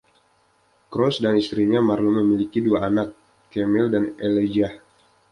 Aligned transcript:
Croce 0.91 1.19
dan 1.23 1.35
istrinya 1.41 1.77
Marlo 1.87 2.09
memiliki 2.19 2.57
dua 2.67 2.79
anak, 2.89 3.09
Camille 3.53 3.89
dan 3.95 4.03
Elijah. 4.27 4.73